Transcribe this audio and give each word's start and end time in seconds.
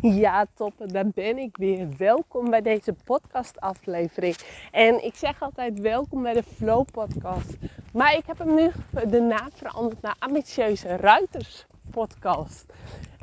Ja, 0.00 0.46
toppen, 0.54 0.88
daar 0.88 1.08
ben 1.08 1.38
ik 1.38 1.56
weer. 1.56 1.88
Welkom 1.96 2.50
bij 2.50 2.62
deze 2.62 2.94
podcastaflevering. 3.04 4.36
En 4.72 5.04
ik 5.04 5.14
zeg 5.14 5.42
altijd 5.42 5.80
welkom 5.80 6.22
bij 6.22 6.32
de 6.32 6.42
Flow 6.42 6.84
Podcast. 6.92 7.56
Maar 7.92 8.14
ik 8.14 8.26
heb 8.26 8.38
hem 8.38 8.54
nu 8.54 8.70
de 9.08 9.20
naam 9.20 9.48
veranderd 9.54 10.02
naar 10.02 10.16
Ambitieuze 10.18 10.96
Ruiters 10.96 11.66
Podcast. 11.90 12.66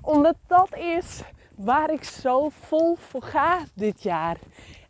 Omdat 0.02 0.36
dat 0.48 0.76
is 0.78 1.22
waar 1.56 1.92
ik 1.92 2.04
zo 2.04 2.50
vol 2.50 2.96
voor 2.96 3.24
ga 3.24 3.60
dit 3.74 4.04
jaar. 4.04 4.38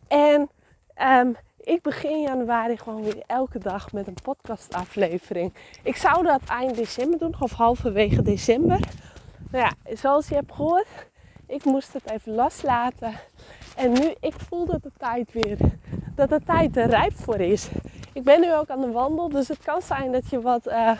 En 0.08 0.50
ehm, 0.94 1.32
ik 1.58 1.82
begin 1.82 2.22
januari 2.22 2.78
gewoon 2.78 3.04
weer 3.04 3.24
elke 3.28 3.60
dag 3.60 3.92
met 3.92 4.08
een 4.08 4.18
podcastaflevering. 4.24 5.54
Ik 5.84 5.96
zou 5.96 6.24
dat 6.24 6.42
eind 6.48 6.76
december 6.76 7.20
doen, 7.20 7.36
of 7.40 7.52
halverwege 7.52 8.22
december. 8.22 8.80
Nou 9.52 9.64
ja, 9.64 9.96
zoals 9.96 10.28
je 10.28 10.36
hebt 10.36 10.52
gehoord, 10.52 11.08
ik 11.48 11.66
moest 11.66 11.94
het 11.94 12.12
even 12.12 12.36
loslaten. 12.36 13.14
En 13.76 13.92
nu, 13.92 14.14
ik 14.20 14.34
voel 14.50 14.66
dat 14.66 14.84
de 14.84 14.92
tijd 14.98 15.32
weer, 15.32 15.58
dat 16.16 16.30
de 16.30 16.42
tijd 16.46 16.78
er 16.78 16.90
rijp 16.90 17.14
voor 17.16 17.40
is. 17.40 17.70
Ik 18.14 18.24
ben 18.24 18.42
nu 18.42 18.56
ook 18.56 18.70
aan 18.70 18.82
de 18.82 18.92
wandel, 18.92 19.30
dus 19.30 19.48
het 19.48 19.64
kan 19.64 19.82
zijn 19.82 20.12
dat 20.12 20.30
je 20.30 20.42
wat, 20.42 20.68
uh, 20.68 20.92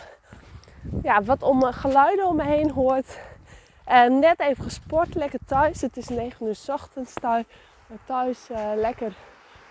ja, 1.02 1.22
wat 1.22 1.42
om, 1.42 1.62
geluiden 1.62 2.26
om 2.26 2.36
me 2.36 2.44
heen 2.44 2.70
hoort. 2.70 3.18
Uh, 3.88 4.06
net 4.06 4.40
even 4.40 4.64
gesport, 4.64 5.14
lekker 5.14 5.38
thuis. 5.46 5.80
Het 5.80 5.96
is 5.96 6.08
9 6.08 6.46
uur 6.46 6.54
s 6.54 6.68
ochtends 6.68 7.12
thuis. 7.12 7.44
Thuis 8.06 8.50
uh, 8.50 8.58
lekker 8.76 9.12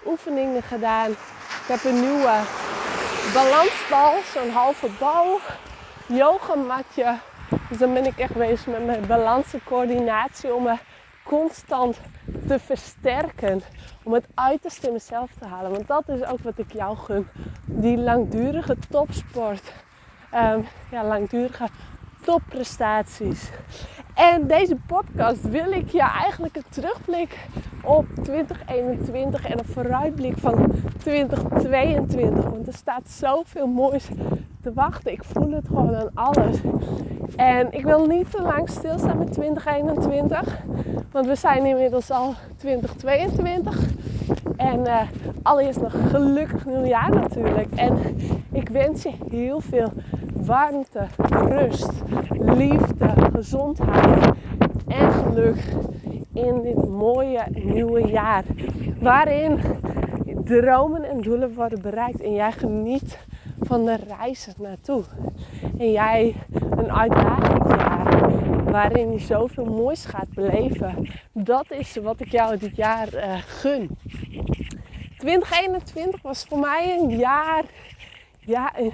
oefeningen 0.05 0.61
gedaan. 0.61 1.11
Ik 1.11 1.67
heb 1.67 1.83
een 1.83 1.99
nieuwe 1.99 2.39
balansbal, 3.33 4.13
zo'n 4.33 4.49
halve 4.49 4.89
bal. 4.99 5.39
Yogamatje 6.07 7.16
dus 7.70 7.77
dan 7.77 7.94
ben 7.94 8.05
ik 8.05 8.17
echt 8.17 8.34
bezig 8.34 8.67
met 8.67 8.85
mijn 8.85 9.08
balans 9.08 9.53
en 9.53 9.63
coördinatie 9.63 10.53
om 10.53 10.63
me 10.63 10.77
constant 11.23 11.99
te 12.48 12.59
versterken. 12.59 13.62
Om 14.03 14.14
het 14.14 14.28
uiterste 14.33 14.88
in 14.88 14.94
mezelf 14.94 15.31
te 15.39 15.47
halen. 15.47 15.72
Want 15.72 15.88
dat 15.88 16.09
is 16.09 16.23
ook 16.25 16.39
wat 16.39 16.58
ik 16.58 16.73
jou 16.73 16.97
gun. 16.97 17.28
Die 17.66 17.97
langdurige 17.97 18.78
topsport. 18.89 19.73
Um, 20.34 20.67
ja, 20.92 21.03
langdurige 21.03 21.67
topprestaties. 22.22 23.50
En 24.14 24.47
deze 24.47 24.75
podcast 24.88 25.41
wil 25.41 25.72
ik 25.72 25.89
je 25.89 26.02
eigenlijk 26.02 26.56
een 26.56 26.66
terugblik 26.69 27.47
op 27.84 28.06
2021 28.23 29.45
en 29.45 29.59
een 29.59 29.66
vooruitblik 29.66 30.38
van 30.38 30.72
2022. 30.97 32.44
Want 32.44 32.67
er 32.67 32.73
staat 32.73 33.09
zoveel 33.09 33.67
moois 33.67 34.08
te 34.66 34.73
wachten. 34.73 35.11
Ik 35.11 35.23
voel 35.23 35.52
het 35.52 35.67
gewoon 35.67 35.95
aan 35.95 36.09
alles. 36.13 36.58
En 37.35 37.67
ik 37.71 37.83
wil 37.83 38.05
niet 38.05 38.31
te 38.31 38.41
lang 38.41 38.69
stilstaan 38.69 39.17
met 39.17 39.33
2021. 39.33 40.59
Want 41.11 41.25
we 41.25 41.35
zijn 41.35 41.66
inmiddels 41.66 42.11
al 42.11 42.33
2022. 42.57 43.80
En 44.57 44.80
uh, 44.80 45.02
allereerst 45.41 45.81
nog 45.81 45.94
gelukkig 46.09 46.66
nieuwjaar 46.66 47.09
natuurlijk. 47.09 47.75
En 47.75 47.97
ik 48.52 48.69
wens 48.69 49.03
je 49.03 49.11
heel 49.30 49.59
veel 49.59 49.91
warmte, 50.33 51.05
rust, 51.29 51.91
liefde, 52.39 53.13
gezondheid 53.33 54.31
en 54.88 55.11
geluk 55.11 55.75
in 56.33 56.61
dit 56.61 56.89
mooie 56.89 57.44
nieuwe 57.52 58.07
jaar. 58.07 58.44
Waarin 59.00 59.59
dromen 60.44 61.03
en 61.03 61.22
doelen 61.22 61.53
worden 61.53 61.81
bereikt 61.81 62.22
en 62.22 62.33
jij 62.33 62.52
geniet 62.52 63.17
van 63.66 63.85
de 63.85 63.97
reizen 64.08 64.53
naartoe. 64.58 65.03
En 65.77 65.91
jij 65.91 66.35
een 66.52 66.91
uitdagingsjaar 66.91 68.05
waarin 68.72 69.11
je 69.11 69.19
zoveel 69.19 69.66
moois 69.66 70.05
gaat 70.05 70.30
beleven. 70.33 71.07
Dat 71.31 71.72
is 71.72 71.95
wat 71.95 72.19
ik 72.19 72.31
jou 72.31 72.57
dit 72.57 72.75
jaar 72.75 73.13
uh, 73.13 73.38
gun. 73.38 73.97
2021 75.17 76.22
was 76.22 76.45
voor 76.49 76.59
mij 76.59 76.97
een 76.99 77.17
jaar, 77.17 77.63
ja, 78.40 78.79
een, 78.79 78.94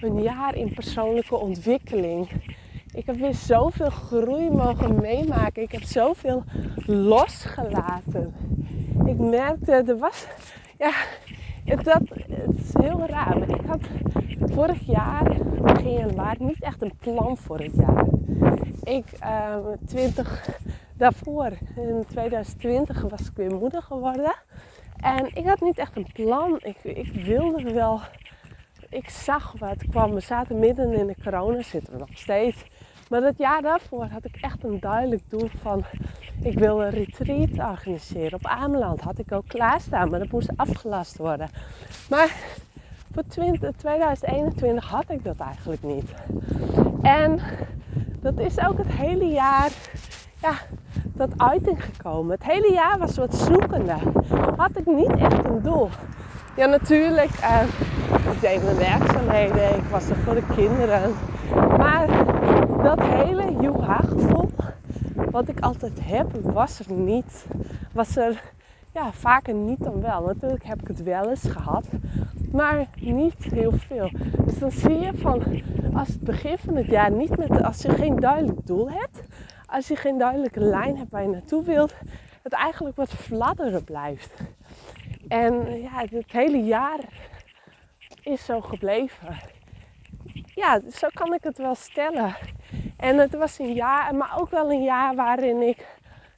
een 0.00 0.22
jaar 0.22 0.54
in 0.54 0.74
persoonlijke 0.74 1.36
ontwikkeling. 1.36 2.28
Ik 2.94 3.06
heb 3.06 3.16
weer 3.16 3.34
zoveel 3.34 3.90
groei 3.90 4.50
mogen 4.50 5.00
meemaken. 5.00 5.62
Ik 5.62 5.72
heb 5.72 5.82
zoveel 5.82 6.44
losgelaten. 6.86 8.34
Ik 9.06 9.18
merkte, 9.18 9.72
er 9.72 9.98
was, 9.98 10.26
ja, 10.78 10.92
dat, 11.82 12.02
heel 12.82 13.06
raar. 13.06 13.38
Maar 13.38 13.48
ik 13.48 13.66
had 13.66 13.80
vorig 14.50 14.86
jaar, 14.86 15.36
begin 15.62 15.92
januari, 15.92 16.44
niet 16.44 16.62
echt 16.62 16.82
een 16.82 16.96
plan 17.00 17.36
voor 17.36 17.58
het 17.58 17.74
jaar. 17.74 18.04
Ik, 18.82 19.04
uh, 19.22 19.56
20, 19.86 20.48
daarvoor, 20.96 21.50
in 21.76 22.04
2020, 22.08 23.02
was 23.02 23.20
ik 23.20 23.32
weer 23.34 23.54
moeder 23.54 23.82
geworden. 23.82 24.34
En 24.96 25.30
ik 25.34 25.46
had 25.46 25.60
niet 25.60 25.78
echt 25.78 25.96
een 25.96 26.12
plan. 26.12 26.58
Ik, 26.62 26.84
ik 26.84 27.12
wilde 27.24 27.72
wel. 27.72 28.00
Ik 28.88 29.08
zag 29.08 29.54
wat 29.58 29.86
kwam. 29.90 30.14
We 30.14 30.20
zaten 30.20 30.58
midden 30.58 30.92
in 30.92 31.06
de 31.06 31.16
corona, 31.22 31.62
zitten 31.62 31.92
we 31.92 31.98
nog 31.98 32.08
steeds. 32.12 32.64
Maar 33.08 33.20
dat 33.20 33.38
jaar 33.38 33.62
daarvoor 33.62 34.04
had 34.04 34.24
ik 34.24 34.36
echt 34.40 34.64
een 34.64 34.80
duidelijk 34.80 35.22
doel 35.28 35.48
van... 35.60 35.84
Ik 36.42 36.58
wil 36.58 36.82
een 36.82 36.90
retreat 36.90 37.70
organiseren 37.70 38.34
op 38.34 38.46
Ameland. 38.46 39.00
Had 39.00 39.18
ik 39.18 39.32
ook 39.32 39.48
klaarstaan, 39.48 40.10
maar 40.10 40.18
dat 40.18 40.30
moest 40.30 40.50
afgelast 40.56 41.16
worden. 41.16 41.50
Maar 42.08 42.36
voor 43.12 43.22
20, 43.28 43.70
2021 43.76 44.88
had 44.88 45.04
ik 45.08 45.24
dat 45.24 45.36
eigenlijk 45.38 45.82
niet. 45.82 46.14
En 47.02 47.40
dat 48.20 48.38
is 48.38 48.66
ook 48.66 48.78
het 48.78 48.92
hele 48.92 49.24
jaar 49.24 49.70
ja, 50.40 50.52
tot 51.16 51.32
uiting 51.36 51.84
gekomen. 51.84 52.32
Het 52.32 52.44
hele 52.44 52.72
jaar 52.72 52.98
was 52.98 53.16
wat 53.16 53.34
zoekende. 53.34 53.94
Had 54.56 54.70
ik 54.78 54.86
niet 54.86 55.14
echt 55.16 55.44
een 55.44 55.62
doel. 55.62 55.88
Ja, 56.56 56.66
natuurlijk. 56.66 57.30
Uh, 57.40 57.62
ik 58.32 58.40
deed 58.40 58.64
mijn 58.64 58.76
werkzaamheden. 58.76 59.76
Ik 59.76 59.84
was 59.90 60.08
er 60.08 60.16
voor 60.16 60.34
de 60.34 60.46
kinderen. 60.54 61.14
Maar 61.76 62.06
dat 62.82 63.00
hele 63.02 63.56
joeha-gevoel 63.60 64.50
wat 65.30 65.48
ik 65.48 65.60
altijd 65.60 66.00
heb, 66.02 66.26
was 66.42 66.80
er 66.80 66.92
niet. 66.92 67.46
Was 67.92 68.16
er 68.16 68.42
ja, 68.92 69.12
vaker 69.12 69.54
niet 69.54 69.84
dan 69.84 70.00
wel. 70.00 70.22
Natuurlijk 70.26 70.64
heb 70.64 70.80
ik 70.80 70.88
het 70.88 71.02
wel 71.02 71.28
eens 71.28 71.44
gehad, 71.48 71.86
maar 72.52 72.86
niet 73.00 73.44
heel 73.44 73.72
veel. 73.72 74.10
Dus 74.44 74.58
dan 74.58 74.70
zie 74.70 74.98
je 74.98 75.10
van 75.14 75.62
als 75.94 76.08
het 76.08 76.20
begin 76.20 76.58
van 76.58 76.76
het 76.76 76.86
jaar 76.86 77.10
niet 77.10 77.36
met, 77.36 77.62
als 77.62 77.82
je 77.82 77.90
geen 77.90 78.16
duidelijk 78.16 78.66
doel 78.66 78.90
hebt, 78.90 79.22
als 79.66 79.88
je 79.88 79.96
geen 79.96 80.18
duidelijke 80.18 80.60
lijn 80.60 80.96
hebt 80.96 81.10
waar 81.10 81.22
je 81.22 81.28
naartoe 81.28 81.64
wilt, 81.64 81.94
het 82.42 82.52
eigenlijk 82.52 82.96
wat 82.96 83.10
fladderen 83.10 83.84
blijft. 83.84 84.40
En 85.28 85.80
ja, 85.80 86.04
het 86.10 86.32
hele 86.32 86.62
jaar 86.62 86.98
is 88.22 88.44
zo 88.44 88.60
gebleven. 88.60 89.36
Ja, 90.54 90.80
zo 90.90 91.08
kan 91.14 91.34
ik 91.34 91.42
het 91.42 91.58
wel 91.58 91.74
stellen. 91.74 92.36
En 92.96 93.18
het 93.18 93.34
was 93.34 93.58
een 93.58 93.72
jaar, 93.72 94.14
maar 94.14 94.40
ook 94.40 94.50
wel 94.50 94.70
een 94.70 94.82
jaar 94.82 95.14
waarin 95.14 95.62
ik 95.62 95.86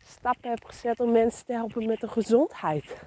stappen 0.03 0.51
heb 0.51 0.65
gezet 0.65 1.01
om 1.01 1.13
mensen 1.13 1.47
te 1.47 1.53
helpen 1.53 1.87
met 1.87 2.01
de 2.01 2.09
gezondheid. 2.09 3.05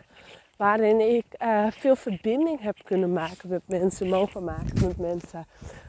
Waarin 0.57 0.99
ik 1.15 1.25
uh, 1.41 1.65
veel 1.69 1.95
verbinding 1.95 2.61
heb 2.61 2.77
kunnen 2.83 3.13
maken 3.13 3.49
met 3.49 3.61
mensen, 3.65 4.09
mogen 4.09 4.43
maken 4.43 4.87
met 4.87 4.97
mensen. 4.97 5.45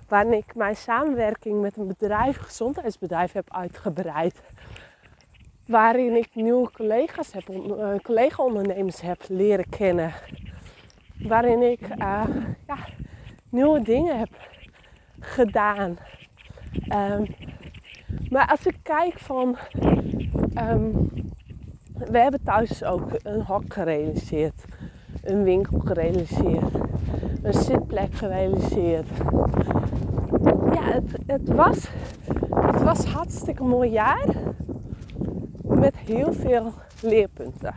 Waarin 0.08 0.32
ik 0.32 0.54
mijn 0.54 0.76
samenwerking 0.76 1.60
met 1.60 1.76
een 1.76 1.86
bedrijf, 1.86 2.38
een 2.38 2.44
gezondheidsbedrijf, 2.44 3.32
heb 3.32 3.54
uitgebreid. 3.54 4.40
Waarin 5.66 6.16
ik 6.16 6.28
nieuwe 6.34 6.70
collega's 6.70 7.32
heb, 7.32 7.48
uh, 7.48 7.94
collega-ondernemers 8.02 9.00
heb 9.00 9.22
leren 9.28 9.68
kennen. 9.68 10.12
Waarin 11.18 11.62
ik 11.62 11.80
uh, 11.80 12.24
ja, 12.66 12.76
nieuwe 13.50 13.82
dingen 13.82 14.18
heb 14.18 14.30
gedaan. 15.20 15.98
Um, 16.94 17.26
maar 18.30 18.46
als 18.48 18.66
ik 18.66 18.76
kijk 18.82 19.18
van. 19.18 19.56
Um, 20.54 21.10
we 21.98 22.18
hebben 22.18 22.42
thuis 22.42 22.84
ook 22.84 23.10
een 23.22 23.42
hok 23.42 23.72
gerealiseerd, 23.74 24.64
een 25.22 25.42
winkel 25.42 25.78
gerealiseerd, 25.78 26.74
een 27.42 27.52
zitplek 27.52 28.14
gerealiseerd. 28.14 29.08
Ja, 30.72 30.82
het, 30.82 31.16
het, 31.26 31.48
was, 31.48 31.88
het 32.54 32.82
was 32.82 33.04
hartstikke 33.04 33.62
mooi 33.62 33.90
jaar 33.90 34.26
met 35.62 35.96
heel 35.96 36.32
veel 36.32 36.72
leerpunten. 37.02 37.74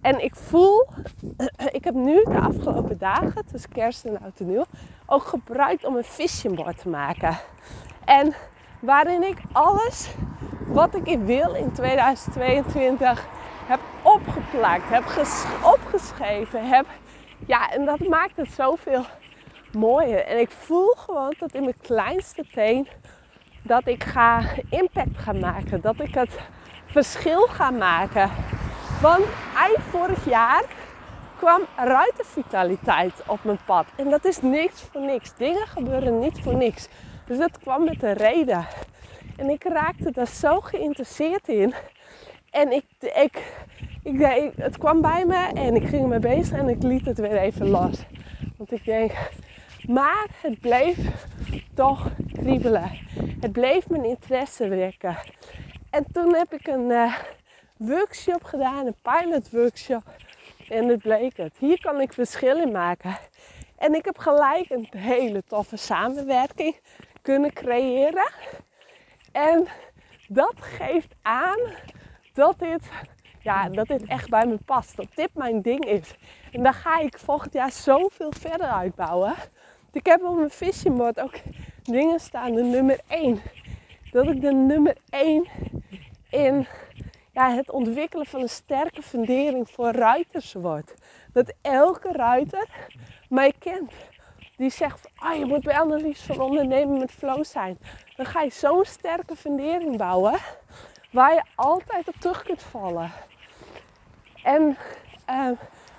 En 0.00 0.24
ik 0.24 0.34
voel, 0.34 0.86
ik 1.78 1.84
heb 1.84 1.94
nu 1.94 2.24
de 2.24 2.40
afgelopen 2.40 2.98
dagen, 2.98 3.46
tussen 3.46 3.70
kerst 3.70 4.04
en 4.04 4.20
oud 4.20 4.40
en 4.40 4.46
nieuw, 4.46 4.64
ook 5.06 5.22
gebruikt 5.22 5.84
om 5.84 5.96
een 5.96 6.04
vision 6.04 6.54
board 6.54 6.78
te 6.78 6.88
maken. 6.88 7.36
En 8.04 8.34
waarin 8.80 9.22
ik 9.22 9.38
alles 9.52 10.14
wat 10.68 10.94
ik 10.94 11.18
wil 11.18 11.54
in 11.54 11.72
2022 11.72 13.26
heb 13.66 13.80
opgeplakt, 14.02 14.88
heb 14.88 15.04
opgeschreven, 15.62 16.68
heb... 16.68 16.86
Ja, 17.46 17.70
en 17.70 17.84
dat 17.84 17.98
maakt 18.08 18.36
het 18.36 18.52
zoveel 18.52 19.04
mooier. 19.72 20.24
En 20.24 20.38
ik 20.38 20.50
voel 20.50 20.94
gewoon 20.96 21.34
dat 21.38 21.52
in 21.52 21.62
mijn 21.62 21.80
kleinste 21.82 22.44
teen 22.52 22.88
dat 23.62 23.86
ik 23.86 24.04
ga 24.04 24.42
impact 24.70 25.18
gaan 25.18 25.38
maken. 25.38 25.80
Dat 25.80 26.00
ik 26.00 26.14
het 26.14 26.38
verschil 26.86 27.46
gaan 27.46 27.78
maken. 27.78 28.30
Want 29.00 29.24
eind 29.56 29.78
vorig 29.90 30.24
jaar 30.24 30.64
kwam 31.38 31.60
ruitenvitaliteit 31.76 33.22
op 33.26 33.44
mijn 33.44 33.58
pad. 33.64 33.86
En 33.96 34.10
dat 34.10 34.24
is 34.24 34.40
niks 34.40 34.82
voor 34.92 35.00
niks. 35.00 35.34
Dingen 35.36 35.66
gebeuren 35.66 36.18
niet 36.18 36.40
voor 36.42 36.54
niks. 36.54 36.88
Dus 37.26 37.38
dat 37.38 37.58
kwam 37.58 37.84
met 37.84 38.02
een 38.02 38.12
reden. 38.12 38.66
En 39.38 39.48
ik 39.48 39.64
raakte 39.64 40.10
daar 40.10 40.26
zo 40.26 40.60
geïnteresseerd 40.60 41.48
in. 41.48 41.74
En 42.50 42.72
ik, 42.72 42.84
ik, 43.00 43.42
ik, 44.02 44.52
het 44.56 44.78
kwam 44.78 45.00
bij 45.00 45.26
me 45.26 45.50
en 45.54 45.74
ik 45.74 45.88
ging 45.88 46.02
ermee 46.02 46.18
bezig 46.18 46.58
en 46.58 46.68
ik 46.68 46.82
liet 46.82 47.06
het 47.06 47.18
weer 47.18 47.36
even 47.36 47.68
los. 47.68 48.04
Want 48.56 48.72
ik 48.72 48.84
denk, 48.84 49.12
maar 49.86 50.26
het 50.42 50.60
bleef 50.60 50.98
toch 51.74 52.10
kriebelen. 52.32 52.90
Het 53.40 53.52
bleef 53.52 53.88
mijn 53.88 54.04
interesse 54.04 54.68
wekken. 54.68 55.16
En 55.90 56.04
toen 56.12 56.34
heb 56.34 56.52
ik 56.52 56.66
een 56.66 56.90
uh, 56.90 57.14
workshop 57.76 58.44
gedaan, 58.44 58.86
een 58.86 58.96
pilot 59.02 59.50
workshop. 59.50 60.02
En 60.68 60.88
het 60.88 61.02
bleek 61.02 61.36
het. 61.36 61.56
Hier 61.58 61.80
kan 61.80 62.00
ik 62.00 62.12
verschil 62.12 62.56
in 62.62 62.72
maken. 62.72 63.16
En 63.76 63.94
ik 63.94 64.04
heb 64.04 64.18
gelijk 64.18 64.70
een 64.70 64.88
hele 64.96 65.42
toffe 65.46 65.76
samenwerking 65.76 66.76
kunnen 67.22 67.52
creëren. 67.52 68.30
En 69.32 69.66
dat 70.28 70.54
geeft 70.56 71.14
aan 71.22 71.58
dat 72.32 72.58
dit, 72.58 72.90
ja, 73.40 73.68
dat 73.68 73.86
dit 73.86 74.04
echt 74.06 74.28
bij 74.28 74.46
me 74.46 74.58
past. 74.64 74.96
Dat 74.96 75.08
dit 75.14 75.30
mijn 75.34 75.62
ding 75.62 75.84
is. 75.84 76.14
En 76.52 76.62
daar 76.62 76.74
ga 76.74 77.00
ik 77.00 77.18
volgend 77.18 77.52
jaar 77.52 77.72
zoveel 77.72 78.32
verder 78.38 78.66
uitbouwen. 78.66 79.34
Ik 79.92 80.06
heb 80.06 80.22
op 80.22 80.36
mijn 80.36 80.50
visionboard 80.50 81.20
ook 81.20 81.34
dingen 81.82 82.20
staan. 82.20 82.54
De 82.54 82.62
nummer 82.62 83.00
1. 83.08 83.40
Dat 84.10 84.26
ik 84.26 84.40
de 84.40 84.52
nummer 84.52 84.96
1 85.10 85.46
in 86.30 86.66
ja, 87.32 87.50
het 87.50 87.70
ontwikkelen 87.70 88.26
van 88.26 88.40
een 88.40 88.48
sterke 88.48 89.02
fundering 89.02 89.70
voor 89.70 89.90
ruiters 89.90 90.52
word. 90.52 90.94
Dat 91.32 91.54
elke 91.62 92.12
ruiter 92.12 92.68
mij 93.28 93.52
kent. 93.58 93.92
Die 94.56 94.70
zegt, 94.70 95.10
ah, 95.16 95.38
je 95.38 95.44
moet 95.44 95.62
bij 95.62 95.78
Annelies 95.78 96.20
van 96.20 96.40
ondernemen 96.40 96.98
met 96.98 97.10
flow 97.10 97.44
zijn. 97.44 97.78
Dan 98.18 98.26
ga 98.26 98.42
je 98.42 98.50
zo'n 98.50 98.84
sterke 98.84 99.36
fundering 99.36 99.96
bouwen 99.96 100.38
waar 101.10 101.34
je 101.34 101.42
altijd 101.54 102.08
op 102.08 102.14
terug 102.14 102.42
kunt 102.42 102.62
vallen. 102.62 103.10
En 104.42 104.76
uh, 105.30 105.50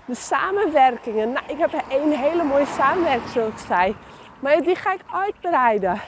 de 0.05 0.15
samenwerkingen. 0.15 1.31
Nou, 1.31 1.45
ik 1.47 1.57
heb 1.57 1.73
een 1.73 2.11
hele 2.11 2.43
mooie 2.43 2.65
samenwerking, 2.65 3.29
zoals 3.29 3.53
ik 3.53 3.67
zei. 3.67 3.95
Maar 4.39 4.61
die 4.61 4.75
ga 4.75 4.93
ik 4.93 5.01
uitbreiden. 5.11 6.01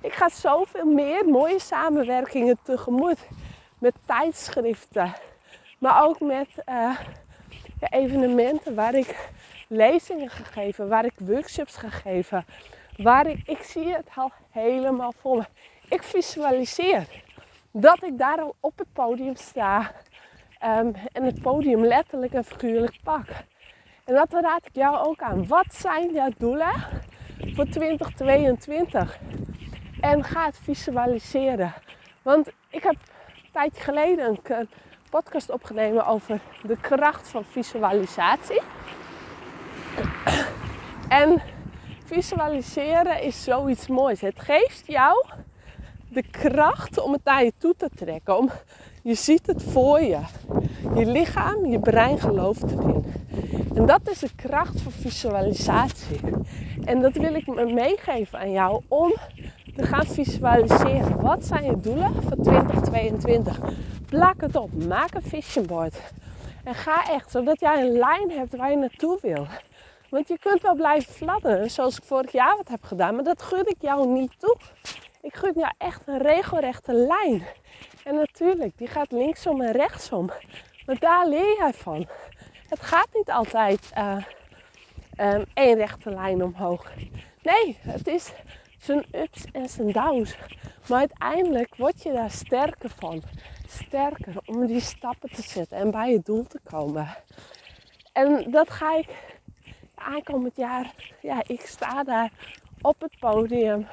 Ik 0.00 0.12
ga 0.12 0.28
zoveel 0.28 0.86
meer 0.86 1.24
mooie 1.24 1.60
samenwerkingen 1.60 2.58
tegemoet. 2.62 3.28
Met 3.78 3.94
tijdschriften. 4.06 5.14
Maar 5.78 6.04
ook 6.04 6.20
met 6.20 6.48
uh, 6.68 6.98
evenementen 7.90 8.74
waar 8.74 8.94
ik 8.94 9.30
lezingen 9.66 10.30
ga 10.30 10.44
geven. 10.44 10.88
Waar 10.88 11.04
ik 11.04 11.14
workshops 11.16 11.76
ga 11.76 11.88
geven. 11.88 12.44
Waar 13.02 13.26
ik, 13.26 13.62
zie 13.62 13.94
het 13.94 14.08
al 14.14 14.32
helemaal 14.50 15.12
me. 15.22 15.44
Ik 15.88 16.02
visualiseer 16.02 17.06
dat 17.72 18.02
ik 18.02 18.18
daar 18.18 18.40
al 18.40 18.54
op 18.60 18.78
het 18.78 18.92
podium 18.92 19.36
sta. 19.36 19.92
Um, 20.64 20.94
en 21.12 21.22
het 21.22 21.42
podium 21.42 21.84
letterlijk 21.84 22.32
en 22.32 22.44
figuurlijk 22.44 22.98
pak. 23.02 23.26
En 24.04 24.14
dat 24.14 24.32
raad 24.32 24.66
ik 24.66 24.74
jou 24.74 25.06
ook 25.06 25.20
aan. 25.20 25.46
Wat 25.46 25.74
zijn 25.74 26.12
jouw 26.12 26.30
doelen 26.38 26.74
voor 27.54 27.66
2022? 27.68 29.18
En 30.00 30.24
ga 30.24 30.44
het 30.44 30.58
visualiseren. 30.62 31.74
Want 32.22 32.50
ik 32.70 32.82
heb 32.82 32.94
een 32.94 33.52
tijdje 33.52 33.82
geleden 33.82 34.38
een 34.42 34.68
podcast 35.10 35.50
opgenomen 35.50 36.06
over 36.06 36.40
de 36.62 36.76
kracht 36.80 37.28
van 37.28 37.44
visualisatie. 37.44 38.60
En 41.08 41.42
visualiseren 42.08 43.22
is 43.22 43.44
zoiets 43.44 43.86
moois. 43.86 44.20
Het 44.20 44.40
geeft 44.40 44.82
jou 44.86 45.26
de 46.08 46.22
kracht 46.30 47.00
om 47.00 47.12
het 47.12 47.24
naar 47.24 47.44
je 47.44 47.52
toe 47.58 47.74
te 47.76 47.88
trekken. 47.94 48.36
Om, 48.36 48.50
je 49.02 49.14
ziet 49.14 49.46
het 49.46 49.62
voor 49.62 50.00
je. 50.00 50.18
Je 50.94 51.06
lichaam, 51.06 51.66
je 51.66 51.78
brein 51.78 52.18
gelooft 52.18 52.62
erin. 52.62 53.04
En 53.74 53.86
dat 53.86 54.08
is 54.08 54.18
de 54.18 54.30
kracht 54.36 54.80
van 54.80 54.92
visualisatie. 54.92 56.20
En 56.84 57.00
dat 57.00 57.12
wil 57.12 57.34
ik 57.34 57.46
me 57.46 57.72
meegeven 57.72 58.38
aan 58.38 58.52
jou 58.52 58.82
om 58.88 59.14
te 59.76 59.86
gaan 59.86 60.06
visualiseren. 60.06 61.20
Wat 61.20 61.44
zijn 61.44 61.64
je 61.64 61.80
doelen 61.80 62.12
voor 62.22 62.36
2022? 62.42 63.58
Plak 64.06 64.40
het 64.40 64.56
op. 64.56 64.84
Maak 64.84 65.14
een 65.14 65.22
vision 65.22 65.66
board. 65.66 66.00
En 66.64 66.74
ga 66.74 67.10
echt, 67.10 67.30
zodat 67.30 67.60
jij 67.60 67.80
een 67.80 67.92
lijn 67.92 68.30
hebt 68.30 68.56
waar 68.56 68.70
je 68.70 68.76
naartoe 68.76 69.18
wil. 69.22 69.46
Want 70.10 70.28
je 70.28 70.38
kunt 70.38 70.62
wel 70.62 70.74
blijven 70.74 71.12
fladderen, 71.12 71.70
zoals 71.70 71.96
ik 71.96 72.04
vorig 72.04 72.32
jaar 72.32 72.56
wat 72.56 72.68
heb 72.68 72.84
gedaan, 72.84 73.14
maar 73.14 73.24
dat 73.24 73.42
gun 73.42 73.66
ik 73.66 73.76
jou 73.80 74.08
niet 74.08 74.40
toe. 74.40 74.56
Ik 75.20 75.34
gun 75.34 75.52
jou 75.56 75.72
echt 75.78 76.02
een 76.06 76.18
regelrechte 76.18 76.92
lijn. 76.92 77.42
En 78.04 78.14
natuurlijk, 78.14 78.78
die 78.78 78.88
gaat 78.88 79.12
linksom 79.12 79.60
en 79.60 79.72
rechtsom. 79.72 80.30
Maar 80.86 80.98
daar 80.98 81.28
leer 81.28 81.56
jij 81.56 81.72
van. 81.72 82.08
Het 82.68 82.80
gaat 82.80 83.08
niet 83.12 83.30
altijd 83.30 83.90
uh, 83.98 84.16
één 85.54 85.76
rechte 85.76 86.10
lijn 86.10 86.42
omhoog. 86.42 86.90
Nee, 87.42 87.78
het 87.80 88.06
is 88.06 88.32
zijn 88.78 89.06
ups 89.12 89.44
en 89.52 89.68
zijn 89.68 89.92
downs. 89.92 90.36
Maar 90.88 90.98
uiteindelijk 90.98 91.76
word 91.76 92.02
je 92.02 92.12
daar 92.12 92.30
sterker 92.30 92.90
van. 92.90 93.22
Sterker 93.68 94.34
om 94.44 94.66
die 94.66 94.80
stappen 94.80 95.30
te 95.30 95.42
zetten 95.42 95.78
en 95.78 95.90
bij 95.90 96.10
je 96.10 96.20
doel 96.20 96.46
te 96.46 96.60
komen. 96.64 97.08
En 98.12 98.50
dat 98.50 98.70
ga 98.70 98.96
ik 98.96 99.08
aankomend 99.98 100.56
jaar. 100.56 100.94
Ja, 101.20 101.42
ik 101.46 101.60
sta 101.60 102.04
daar 102.04 102.30
op 102.80 103.00
het 103.00 103.18
podium 103.18 103.86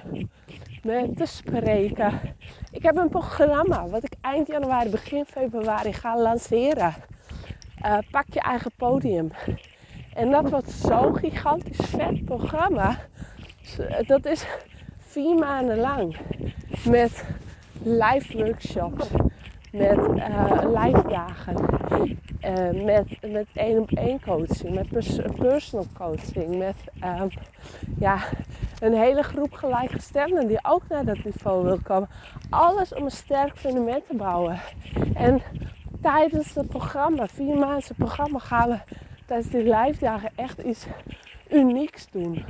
met 0.84 1.18
te 1.18 1.26
spreken. 1.26 2.36
Ik 2.72 2.84
heb 2.84 2.98
een 2.98 3.10
programma 3.10 3.88
wat 3.88 4.04
ik 4.04 4.14
eind 4.22 4.48
januari, 4.48 4.90
begin 4.90 5.26
februari 5.26 5.94
ga 5.94 6.22
lanceren. 6.22 6.94
Uh, 7.86 7.98
pak 8.12 8.26
je 8.30 8.40
eigen 8.40 8.72
podium. 8.78 9.32
En 10.14 10.32
dat 10.32 10.50
wordt 10.50 10.72
zo'n 10.72 11.18
gigantisch 11.18 11.90
vet 11.90 12.26
programma. 12.26 12.98
Dat 14.06 14.26
is 14.26 14.46
vier 14.98 15.36
maanden 15.36 15.78
lang. 15.78 16.18
Met 16.90 17.26
live 17.84 18.38
workshops. 18.38 19.08
Met 19.76 19.98
uh, 19.98 20.84
live 20.84 21.08
dagen. 21.08 21.56
Uh, 22.42 22.84
met, 22.84 23.32
met 23.32 23.48
één 23.54 23.80
op 23.80 23.92
één 23.92 24.22
coaching. 24.22 24.74
Met 24.76 24.90
personal 25.36 25.86
coaching. 25.94 26.58
Met 26.58 26.76
um, 27.04 27.30
ja, 28.00 28.18
een 28.80 28.94
hele 28.94 29.24
groep 29.24 29.54
gelijkgestemden 29.54 30.48
die 30.48 30.60
ook 30.62 30.84
naar 30.90 31.06
dat 31.06 31.24
niveau 31.24 31.64
wil 31.64 31.80
komen. 31.84 32.10
Alles 32.50 32.94
om 32.94 33.04
een 33.04 33.12
sterk 33.12 33.58
fundament 33.58 34.08
te 34.08 34.16
bouwen. 34.16 34.60
En 35.14 35.42
tijdens 36.02 36.56
het 36.56 36.68
programma, 36.68 37.28
vier 37.28 37.58
maanden 37.58 37.96
programma, 37.98 38.40
gaan 38.40 38.70
we 38.70 38.78
tijdens 39.26 39.50
die 39.50 39.64
live 39.64 40.00
dagen 40.00 40.30
echt 40.36 40.60
iets 40.60 40.86
unieks 41.52 42.12
doen. 42.12 42.46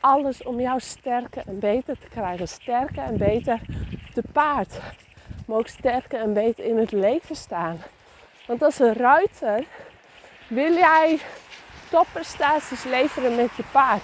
Alles 0.00 0.42
om 0.42 0.60
jou 0.60 0.80
sterker 0.80 1.42
en 1.46 1.58
beter 1.58 1.98
te 1.98 2.08
krijgen. 2.08 2.48
Sterker 2.48 3.02
en 3.02 3.16
beter 3.16 3.60
te 4.14 4.22
paard. 4.32 4.80
Maar 5.46 5.58
ook 5.58 5.68
sterker 5.68 6.20
en 6.20 6.32
beter 6.32 6.64
in 6.64 6.78
het 6.78 6.92
leven 6.92 7.36
staan. 7.36 7.78
Want 8.46 8.62
als 8.62 8.78
een 8.78 8.92
ruiter 8.94 9.64
wil 10.48 10.72
jij 10.72 11.18
topprestaties 11.90 12.84
leveren 12.84 13.36
met 13.36 13.56
je 13.56 13.64
paard. 13.72 14.02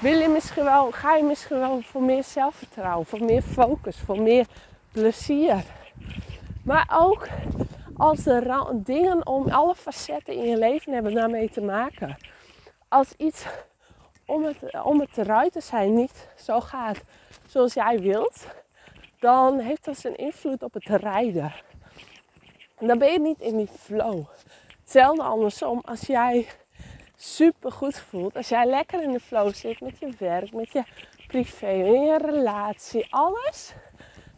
Wil 0.00 0.18
je 0.18 0.28
misschien 0.28 0.64
wel, 0.64 0.90
ga 0.90 1.14
je 1.16 1.22
misschien 1.22 1.58
wel 1.58 1.80
voor 1.82 2.02
meer 2.02 2.24
zelfvertrouwen, 2.24 3.06
voor 3.06 3.24
meer 3.24 3.42
focus, 3.42 3.96
voor 4.04 4.20
meer 4.20 4.46
plezier. 4.92 5.62
Maar 6.64 6.88
ook 6.92 7.28
als 7.96 8.22
de 8.22 8.68
dingen 8.72 9.26
om 9.26 9.48
alle 9.48 9.74
facetten 9.74 10.34
in 10.34 10.48
je 10.48 10.58
leven 10.58 10.92
hebben 10.92 11.14
daarmee 11.14 11.50
te 11.50 11.60
maken. 11.60 12.16
Als 12.88 13.12
iets 13.16 13.44
om 14.26 14.44
het, 14.44 14.56
om 14.82 15.00
het 15.00 15.14
te 15.14 15.22
ruiten 15.22 15.62
zijn 15.62 15.94
niet 15.94 16.28
zo 16.36 16.60
gaat 16.60 17.00
zoals 17.46 17.74
jij 17.74 17.98
wilt, 17.98 18.46
dan 19.26 19.58
heeft 19.58 19.84
dat 19.84 19.98
zijn 19.98 20.16
invloed 20.16 20.62
op 20.62 20.74
het 20.74 20.86
rijden. 20.86 21.54
En 22.78 22.86
dan 22.86 22.98
ben 22.98 23.12
je 23.12 23.20
niet 23.20 23.40
in 23.40 23.56
die 23.56 23.68
flow. 23.78 24.24
Hetzelfde 24.80 25.22
andersom, 25.22 25.80
als 25.84 26.00
jij 26.00 26.46
super 27.16 27.72
goed 27.72 27.98
voelt, 27.98 28.36
als 28.36 28.48
jij 28.48 28.66
lekker 28.66 29.02
in 29.02 29.12
de 29.12 29.20
flow 29.20 29.54
zit 29.54 29.80
met 29.80 29.98
je 29.98 30.08
werk, 30.18 30.52
met 30.52 30.72
je 30.72 30.82
privé, 31.26 31.70
in 31.70 32.02
je 32.02 32.18
relatie, 32.18 33.06
alles, 33.10 33.74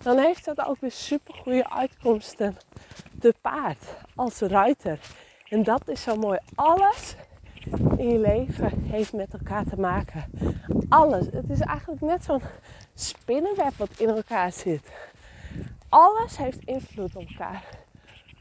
dan 0.02 0.18
heeft 0.18 0.44
dat 0.44 0.64
ook 0.64 0.80
weer 0.80 0.90
super 0.90 1.34
goede 1.34 1.70
uitkomsten 1.70 2.56
te 3.20 3.34
paard 3.40 3.84
als 4.14 4.40
ruiter. 4.40 4.98
En 5.48 5.62
dat 5.62 5.88
is 5.88 6.02
zo 6.02 6.16
mooi. 6.16 6.38
Alles 6.54 7.14
in 7.96 8.08
je 8.08 8.18
leven 8.18 8.82
heeft 8.82 9.12
met 9.12 9.32
elkaar 9.32 9.64
te 9.64 9.80
maken. 9.80 10.24
Alles. 10.88 11.26
Het 11.32 11.50
is 11.50 11.60
eigenlijk 11.60 12.00
net 12.00 12.24
zo'n 12.24 12.42
spinnenweb 12.94 13.74
wat 13.76 13.90
in 13.98 14.08
elkaar 14.08 14.52
zit. 14.52 14.92
Alles 15.88 16.36
heeft 16.36 16.64
invloed 16.64 17.16
op 17.16 17.26
elkaar. 17.28 17.64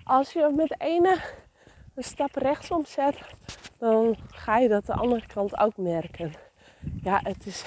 als 0.03 0.33
je 0.33 0.53
met 0.55 0.67
de 0.67 0.75
ene 0.77 1.17
een 1.95 2.03
stap 2.03 2.35
rechtsom 2.35 2.85
zet, 2.85 3.17
dan 3.77 4.17
ga 4.27 4.57
je 4.57 4.67
dat 4.67 4.85
de 4.85 4.93
andere 4.93 5.25
kant 5.27 5.59
ook 5.59 5.77
merken. 5.77 6.31
Ja, 7.03 7.19
het 7.23 7.45
is, 7.45 7.63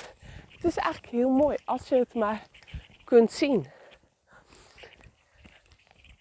het 0.48 0.64
is 0.64 0.76
eigenlijk 0.76 1.12
heel 1.12 1.30
mooi 1.30 1.56
als 1.64 1.88
je 1.88 1.94
het 1.94 2.14
maar 2.14 2.42
kunt 3.04 3.32
zien. 3.32 3.66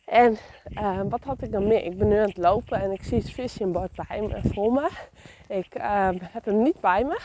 En 0.09 0.37
uh, 0.69 0.99
wat 1.09 1.23
had 1.23 1.41
ik 1.41 1.51
dan 1.51 1.67
meer? 1.67 1.83
Ik 1.83 1.97
ben 1.97 2.07
nu 2.07 2.17
aan 2.17 2.27
het 2.27 2.37
lopen 2.37 2.81
en 2.81 2.91
ik 2.91 3.03
zie 3.03 3.17
het 3.17 3.31
visionbord 3.31 3.91
bij 4.07 4.21
me 4.21 4.39
voor 4.53 4.73
me. 4.73 4.89
Ik 5.47 5.77
uh, 5.77 6.09
heb 6.21 6.45
hem 6.45 6.61
niet 6.61 6.79
bij 6.79 7.03
me, 7.03 7.19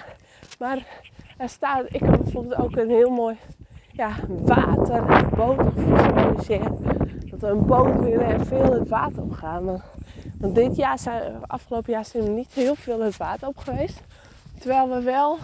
maar 0.58 0.86
er 1.36 1.48
staat, 1.48 1.84
ik 1.86 2.00
heb 2.00 2.22
bijvoorbeeld 2.22 2.60
ook 2.60 2.76
een 2.76 2.90
heel 2.90 3.10
mooi 3.10 3.36
ja, 3.92 4.10
water, 4.28 5.26
boot 5.36 5.60
gevisualiseerd. 5.74 6.84
Dat 7.30 7.40
we 7.40 7.46
een 7.46 7.66
boot 7.66 8.00
weer 8.00 8.20
en 8.20 8.46
veel 8.46 8.72
het 8.72 8.88
water 8.88 9.22
op 9.22 9.32
gaan. 9.32 9.82
Want 10.38 10.54
dit 10.54 10.76
jaar 10.76 10.98
zijn, 10.98 11.46
afgelopen 11.46 11.92
jaar 11.92 12.04
zijn 12.04 12.24
we 12.24 12.30
niet 12.30 12.52
heel 12.52 12.74
veel 12.74 13.00
het 13.00 13.16
water 13.16 13.48
op 13.48 13.56
geweest. 13.58 14.00
Terwijl 14.58 14.88
we 14.88 15.00
wel 15.00 15.38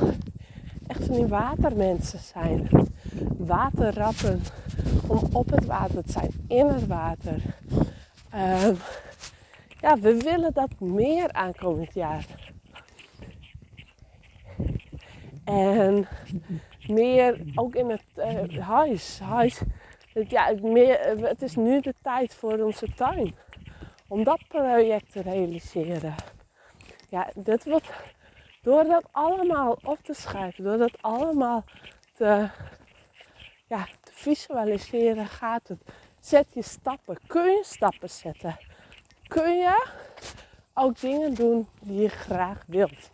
echt 0.86 1.04
van 1.04 1.14
die 1.14 1.26
watermensen 1.26 2.18
zijn. 2.18 2.68
Waterratten. 3.38 4.42
Om 5.06 5.28
op 5.32 5.50
het 5.50 5.66
water 5.66 6.04
te 6.04 6.12
zijn, 6.12 6.30
in 6.48 6.66
het 6.66 6.86
water. 6.86 7.42
Uh, 8.34 8.70
ja, 9.80 9.98
we 9.98 10.16
willen 10.16 10.52
dat 10.52 10.80
meer 10.80 11.32
aankomend 11.32 11.94
jaar. 11.94 12.26
En 15.44 16.08
meer 16.86 17.42
ook 17.54 17.74
in 17.74 17.90
het 17.90 18.04
uh, 18.16 18.66
huis. 18.66 19.18
huis 19.18 19.60
het, 20.12 20.30
ja, 20.30 20.54
meer, 20.62 20.98
het 21.22 21.42
is 21.42 21.56
nu 21.56 21.80
de 21.80 21.94
tijd 22.02 22.34
voor 22.34 22.58
onze 22.58 22.94
tuin. 22.94 23.34
Om 24.08 24.24
dat 24.24 24.40
project 24.48 25.12
te 25.12 25.22
realiseren. 25.22 26.14
Ja, 27.08 27.30
dit 27.34 27.64
wordt, 27.64 27.90
door 28.62 28.84
dat 28.84 29.04
allemaal 29.10 29.78
op 29.82 29.98
te 30.02 30.14
schrijven, 30.14 30.64
door 30.64 30.78
dat 30.78 30.96
allemaal 31.00 31.64
te, 32.14 32.48
ja, 33.70 33.86
te 34.02 34.12
visualiseren, 34.14 35.26
gaat 35.26 35.68
het. 35.68 35.82
Zet 36.20 36.46
je 36.52 36.62
stappen. 36.62 37.18
Kun 37.26 37.50
je 37.50 37.64
stappen 37.64 38.10
zetten? 38.10 38.58
Kun 39.28 39.58
je 39.58 39.86
ook 40.74 41.00
dingen 41.00 41.34
doen 41.34 41.68
die 41.80 42.00
je 42.00 42.08
graag 42.08 42.64
wilt? 42.66 43.10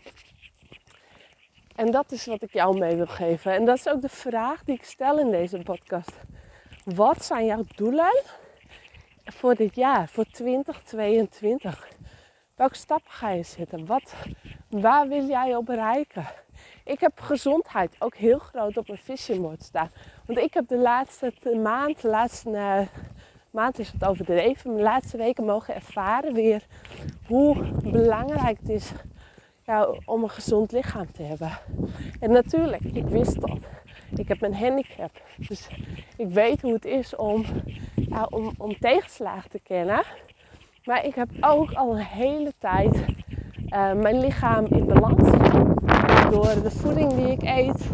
En 1.75 1.90
dat 1.90 2.12
is 2.12 2.26
wat 2.26 2.42
ik 2.42 2.52
jou 2.52 2.78
mee 2.78 2.96
wil 2.96 3.06
geven. 3.06 3.52
En 3.52 3.64
dat 3.64 3.76
is 3.76 3.88
ook 3.88 4.00
de 4.02 4.08
vraag 4.08 4.64
die 4.64 4.75
ik 4.75 4.84
stel 4.84 5.18
in 5.18 5.30
deze 5.30 5.58
podcast. 5.58 6.12
Wat 6.84 7.25
zijn 7.25 7.46
jouw 7.46 7.64
doelen 7.75 8.22
voor 9.25 9.54
dit 9.54 9.75
jaar, 9.75 10.08
voor 10.08 10.25
2022? 10.25 11.88
Welke 12.54 12.76
stappen 12.76 13.12
ga 13.12 13.30
je 13.30 13.42
zetten? 13.42 13.86
Wat, 13.86 14.14
waar 14.68 15.08
wil 15.08 15.26
jij 15.26 15.56
op 15.56 15.66
bereiken? 15.66 16.26
Ik 16.87 17.00
heb 17.00 17.21
gezondheid 17.21 17.97
ook 17.99 18.16
heel 18.16 18.38
groot 18.38 18.76
op 18.76 18.87
mijn 18.87 19.00
vision 19.02 19.43
board 19.43 19.62
staan. 19.62 19.90
Want 20.26 20.38
ik 20.38 20.55
heb 20.55 20.69
de 20.69 20.78
laatste 20.78 21.33
maand, 21.62 22.00
de 22.00 22.09
laatste 22.09 22.50
uh, 22.50 22.81
maand 23.50 23.78
is 23.78 23.93
het 23.93 24.05
overdreven, 24.05 24.76
de 24.76 24.83
laatste 24.83 25.16
weken 25.16 25.45
mogen 25.45 25.75
ervaren 25.75 26.35
weer 26.35 26.66
hoe 27.26 27.57
belangrijk 27.83 28.59
het 28.59 28.69
is 28.69 28.93
ja, 29.64 29.88
om 30.05 30.23
een 30.23 30.31
gezond 30.31 30.73
lichaam 30.73 31.12
te 31.12 31.23
hebben. 31.23 31.59
En 32.21 32.31
natuurlijk, 32.31 32.83
ik 32.83 33.07
wist 33.07 33.40
dat. 33.40 33.59
Ik 34.16 34.28
heb 34.28 34.43
een 34.43 34.55
handicap. 34.55 35.11
Dus 35.37 35.69
ik 36.16 36.28
weet 36.28 36.61
hoe 36.61 36.73
het 36.73 36.85
is 36.85 37.16
om, 37.16 37.45
ja, 37.95 38.26
om, 38.31 38.52
om 38.59 38.78
tegenslagen 38.78 39.50
te 39.50 39.61
kennen. 39.61 40.02
Maar 40.85 41.05
ik 41.05 41.14
heb 41.14 41.28
ook 41.40 41.73
al 41.73 41.90
een 41.90 42.05
hele 42.05 42.52
tijd 42.59 42.95
uh, 42.95 43.93
mijn 43.93 44.19
lichaam 44.19 44.66
in 44.66 44.87
balans. 44.87 45.36
Door 46.30 46.62
de 46.62 46.71
voeding 46.71 47.12
die 47.12 47.30
ik 47.30 47.42
eet, 47.42 47.88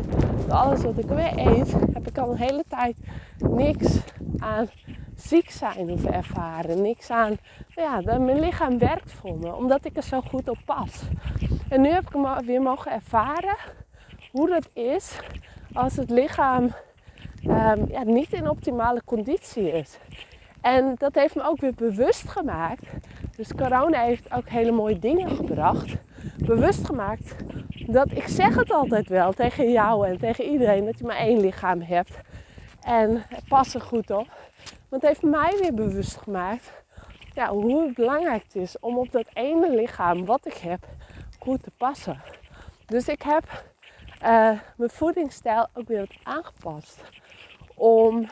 door 0.46 0.56
alles 0.56 0.82
wat 0.82 0.98
ik 0.98 1.08
weer 1.08 1.32
eet, 1.38 1.72
heb 1.92 2.08
ik 2.08 2.18
al 2.18 2.30
een 2.30 2.36
hele 2.36 2.64
tijd 2.68 2.96
niks 3.38 3.98
aan 4.38 4.68
ziek 5.16 5.50
zijn 5.50 5.88
hoeven 5.88 6.12
ervaren. 6.12 6.82
Niks 6.82 7.10
aan, 7.10 7.36
ja, 7.68 8.00
dat 8.00 8.20
mijn 8.20 8.40
lichaam 8.40 8.78
werkt 8.78 9.12
voor 9.12 9.38
me, 9.38 9.54
omdat 9.54 9.84
ik 9.84 9.96
er 9.96 10.02
zo 10.02 10.20
goed 10.20 10.48
op 10.48 10.58
pas. 10.64 11.02
En 11.68 11.80
nu 11.80 11.88
heb 11.88 12.14
ik 12.14 12.44
weer 12.44 12.62
mogen 12.62 12.92
ervaren 12.92 13.56
hoe 14.30 14.48
dat 14.48 14.68
is 14.72 15.18
als 15.72 15.96
het 15.96 16.10
lichaam 16.10 16.62
um, 17.44 17.86
ja, 17.88 18.02
niet 18.04 18.32
in 18.32 18.48
optimale 18.48 19.02
conditie 19.04 19.72
is. 19.72 19.98
En 20.60 20.94
dat 20.98 21.14
heeft 21.14 21.34
me 21.34 21.42
ook 21.44 21.60
weer 21.60 21.74
bewust 21.74 22.28
gemaakt. 22.28 22.86
Dus 23.36 23.54
corona 23.54 24.00
heeft 24.00 24.32
ook 24.32 24.48
hele 24.48 24.70
mooie 24.70 24.98
dingen 24.98 25.36
gebracht. 25.36 25.96
Bewust 26.38 26.86
gemaakt 26.86 27.34
dat 27.86 28.12
ik 28.12 28.28
zeg 28.28 28.54
het 28.54 28.70
altijd 28.70 29.08
wel 29.08 29.32
tegen 29.32 29.70
jou 29.70 30.06
en 30.06 30.18
tegen 30.18 30.44
iedereen 30.44 30.84
dat 30.84 30.98
je 30.98 31.04
maar 31.04 31.16
één 31.16 31.40
lichaam 31.40 31.80
hebt. 31.80 32.18
En 32.80 33.22
pas 33.48 33.74
er 33.74 33.80
goed 33.80 34.10
op. 34.10 34.26
Want 34.88 35.02
het 35.02 35.06
heeft 35.06 35.22
mij 35.22 35.56
weer 35.60 35.74
bewust 35.74 36.16
gemaakt 36.16 36.82
ja, 37.34 37.48
hoe 37.48 37.92
belangrijk 37.92 38.42
het 38.42 38.54
is 38.54 38.78
om 38.78 38.98
op 38.98 39.12
dat 39.12 39.26
ene 39.32 39.74
lichaam 39.74 40.24
wat 40.24 40.46
ik 40.46 40.56
heb 40.56 40.86
goed 41.38 41.62
te 41.62 41.70
passen. 41.76 42.22
Dus 42.86 43.08
ik 43.08 43.22
heb 43.22 43.64
uh, 44.22 44.60
mijn 44.76 44.90
voedingsstijl 44.90 45.66
ook 45.74 45.88
weer 45.88 46.18
aangepast. 46.22 47.02
Om, 47.74 48.26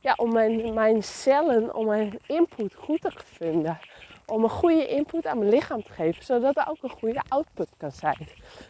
ja, 0.00 0.14
om 0.16 0.32
mijn, 0.32 0.74
mijn 0.74 1.02
cellen, 1.02 1.74
om 1.74 1.86
mijn 1.86 2.18
input 2.26 2.74
goed 2.74 3.00
te 3.00 3.10
vinden. 3.24 3.78
Om 4.26 4.44
een 4.44 4.50
goede 4.50 4.86
input 4.86 5.26
aan 5.26 5.38
mijn 5.38 5.50
lichaam 5.50 5.82
te 5.82 5.92
geven, 5.92 6.24
zodat 6.24 6.56
er 6.56 6.68
ook 6.68 6.82
een 6.82 6.90
goede 6.90 7.22
output 7.28 7.68
kan 7.76 7.92
zijn. 7.92 8.28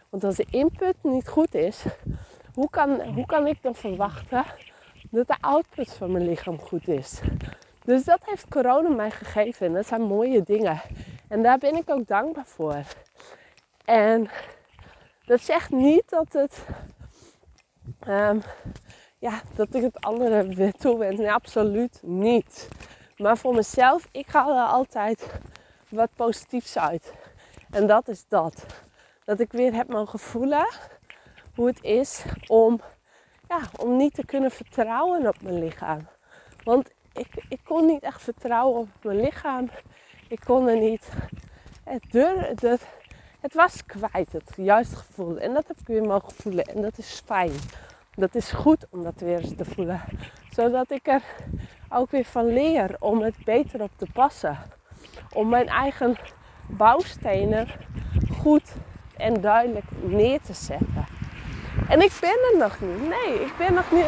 Want 0.09 0.23
als 0.23 0.35
de 0.35 0.45
input 0.49 0.95
niet 1.01 1.27
goed 1.27 1.53
is, 1.53 1.83
hoe 2.53 2.69
kan, 2.69 3.01
hoe 3.01 3.25
kan 3.25 3.47
ik 3.47 3.61
dan 3.61 3.75
verwachten 3.75 4.43
dat 5.09 5.27
de 5.27 5.37
output 5.41 5.93
van 5.93 6.11
mijn 6.11 6.27
lichaam 6.27 6.59
goed 6.59 6.87
is? 6.87 7.21
Dus 7.85 8.03
dat 8.03 8.19
heeft 8.21 8.47
corona 8.47 8.89
mij 8.89 9.11
gegeven 9.11 9.67
en 9.67 9.73
dat 9.73 9.87
zijn 9.87 10.01
mooie 10.01 10.43
dingen. 10.43 10.81
En 11.27 11.43
daar 11.43 11.57
ben 11.57 11.75
ik 11.75 11.89
ook 11.89 12.07
dankbaar 12.07 12.45
voor. 12.45 12.83
En 13.85 14.29
dat 15.25 15.41
zegt 15.41 15.69
niet 15.69 16.09
dat 16.09 16.33
het. 16.33 16.65
Um, 18.07 18.41
ja, 19.19 19.41
dat 19.55 19.73
ik 19.73 19.81
het 19.81 20.01
andere 20.01 20.47
weer 20.47 20.71
toe 20.71 20.97
ben. 20.97 21.15
Nee, 21.15 21.31
absoluut 21.31 21.99
niet. 22.01 22.67
Maar 23.17 23.37
voor 23.37 23.55
mezelf, 23.55 24.07
ik 24.11 24.27
haal 24.27 24.57
er 24.57 24.67
altijd 24.67 25.39
wat 25.89 26.09
positiefs 26.15 26.77
uit. 26.77 27.13
En 27.69 27.87
dat 27.87 28.07
is 28.07 28.25
dat. 28.27 28.65
Dat 29.23 29.39
ik 29.39 29.51
weer 29.51 29.73
heb 29.73 29.87
mogen 29.87 30.19
voelen 30.19 30.67
hoe 31.55 31.67
het 31.67 31.83
is 31.83 32.23
om, 32.47 32.81
ja, 33.47 33.59
om 33.79 33.97
niet 33.97 34.13
te 34.13 34.25
kunnen 34.25 34.51
vertrouwen 34.51 35.27
op 35.27 35.41
mijn 35.41 35.59
lichaam. 35.59 36.07
Want 36.63 36.91
ik, 37.13 37.45
ik 37.49 37.59
kon 37.63 37.85
niet 37.85 38.03
echt 38.03 38.21
vertrouwen 38.21 38.81
op 38.81 38.89
mijn 39.01 39.21
lichaam. 39.21 39.69
Ik 40.27 40.39
kon 40.45 40.67
er 40.67 40.77
niet. 40.77 41.09
Het, 41.83 42.03
het, 42.61 42.87
het 43.39 43.53
was 43.53 43.85
kwijt, 43.85 44.31
het 44.31 44.53
juiste 44.55 44.95
gevoel. 44.95 45.37
En 45.37 45.53
dat 45.53 45.67
heb 45.67 45.79
ik 45.79 45.87
weer 45.87 46.03
mogen 46.03 46.33
voelen. 46.33 46.65
En 46.65 46.81
dat 46.81 46.97
is 46.97 47.21
fijn. 47.25 47.53
Dat 48.15 48.35
is 48.35 48.51
goed 48.51 48.85
om 48.89 49.03
dat 49.03 49.19
weer 49.19 49.39
eens 49.39 49.55
te 49.55 49.65
voelen. 49.65 50.01
Zodat 50.49 50.91
ik 50.91 51.07
er 51.07 51.21
ook 51.89 52.11
weer 52.11 52.25
van 52.25 52.53
leer 52.53 52.95
om 52.99 53.21
het 53.21 53.35
beter 53.45 53.81
op 53.81 53.91
te 53.95 54.07
passen. 54.13 54.57
Om 55.33 55.49
mijn 55.49 55.67
eigen 55.67 56.15
bouwstenen 56.67 57.67
goed 58.41 58.73
en 59.17 59.41
duidelijk 59.41 59.85
neer 60.01 60.41
te 60.41 60.53
zetten. 60.53 61.05
En 61.89 62.01
ik 62.01 62.17
ben 62.21 62.37
er 62.51 62.57
nog 62.57 62.79
niet. 62.79 63.09
Nee, 63.09 63.45
ik 63.45 63.53
ben 63.57 63.73
nog 63.73 63.91
niet, 63.91 64.07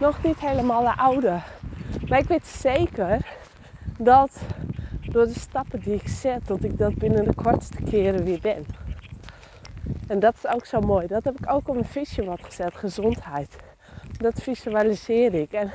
nog 0.00 0.22
niet 0.22 0.40
helemaal 0.40 0.82
de 0.82 0.96
oude. 0.96 1.40
Maar 2.08 2.18
ik 2.18 2.28
weet 2.28 2.46
zeker 2.46 3.26
dat 3.98 4.40
door 5.00 5.26
de 5.26 5.38
stappen 5.38 5.80
die 5.80 5.94
ik 5.94 6.08
zet, 6.08 6.46
dat 6.46 6.64
ik 6.64 6.78
dat 6.78 6.94
binnen 6.94 7.24
de 7.24 7.34
kortste 7.34 7.82
keren 7.82 8.24
weer 8.24 8.40
ben. 8.40 8.66
En 10.06 10.18
dat 10.18 10.34
is 10.34 10.46
ook 10.46 10.66
zo 10.66 10.80
mooi. 10.80 11.06
Dat 11.06 11.24
heb 11.24 11.38
ik 11.38 11.52
ook 11.52 11.68
op 11.68 11.74
mijn 11.74 11.86
vision 11.86 12.26
wat 12.26 12.44
gezet, 12.44 12.74
gezondheid. 12.74 13.56
Dat 14.18 14.42
visualiseer 14.42 15.34
ik. 15.34 15.52
En 15.52 15.70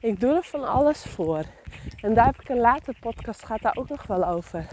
ik 0.00 0.20
doe 0.20 0.34
er 0.34 0.42
van 0.42 0.68
alles 0.68 1.02
voor. 1.02 1.42
En 2.00 2.14
daar 2.14 2.26
heb 2.26 2.40
ik 2.40 2.48
een 2.48 2.60
later 2.60 2.96
podcast, 3.00 3.44
gaat 3.44 3.62
daar 3.62 3.76
ook 3.76 3.88
nog 3.88 4.06
wel 4.06 4.28
over. 4.28 4.66